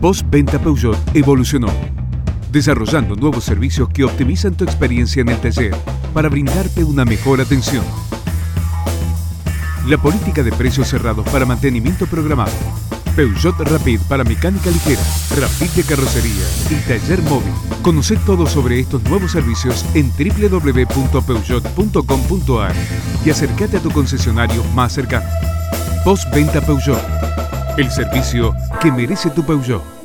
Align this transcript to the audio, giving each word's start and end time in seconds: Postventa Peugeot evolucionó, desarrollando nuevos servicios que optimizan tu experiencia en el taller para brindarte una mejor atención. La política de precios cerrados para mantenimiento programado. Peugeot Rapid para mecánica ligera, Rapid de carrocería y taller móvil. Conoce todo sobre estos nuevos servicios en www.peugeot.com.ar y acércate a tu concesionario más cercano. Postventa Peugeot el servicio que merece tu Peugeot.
Postventa 0.00 0.60
Peugeot 0.60 0.96
evolucionó, 1.12 1.66
desarrollando 2.52 3.16
nuevos 3.16 3.42
servicios 3.42 3.88
que 3.88 4.04
optimizan 4.04 4.54
tu 4.54 4.62
experiencia 4.62 5.22
en 5.22 5.30
el 5.30 5.40
taller 5.40 5.74
para 6.14 6.28
brindarte 6.28 6.84
una 6.84 7.04
mejor 7.04 7.40
atención. 7.40 7.84
La 9.88 9.98
política 9.98 10.44
de 10.44 10.52
precios 10.52 10.86
cerrados 10.86 11.28
para 11.30 11.46
mantenimiento 11.46 12.06
programado. 12.06 12.52
Peugeot 13.16 13.58
Rapid 13.58 13.98
para 14.08 14.22
mecánica 14.22 14.70
ligera, 14.70 15.02
Rapid 15.36 15.70
de 15.70 15.82
carrocería 15.82 16.46
y 16.70 16.76
taller 16.86 17.20
móvil. 17.22 17.52
Conoce 17.82 18.16
todo 18.18 18.46
sobre 18.46 18.78
estos 18.78 19.02
nuevos 19.02 19.32
servicios 19.32 19.84
en 19.94 20.12
www.peugeot.com.ar 20.12 22.74
y 23.24 23.30
acércate 23.30 23.78
a 23.78 23.80
tu 23.80 23.90
concesionario 23.90 24.62
más 24.76 24.92
cercano. 24.92 25.26
Postventa 26.04 26.60
Peugeot 26.60 27.02
el 27.78 27.90
servicio 27.90 28.54
que 28.80 28.90
merece 28.90 29.30
tu 29.30 29.44
Peugeot. 29.44 29.97